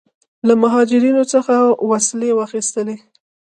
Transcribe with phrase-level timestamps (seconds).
[0.47, 1.53] له مهاجرینو څخه
[1.89, 2.95] وسلې واخیستلې.